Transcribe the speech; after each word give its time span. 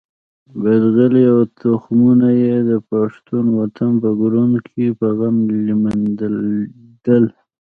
بزغلي 0.61 1.23
او 1.33 1.39
تخمونه 1.59 2.27
یې 2.43 2.55
د 2.69 2.71
پښتون 2.89 3.45
وطن 3.59 3.91
په 4.03 4.09
کروندو 4.19 4.59
کې 4.69 4.85
په 4.99 5.07
غم 5.17 5.35
لمدېدل. 5.67 7.25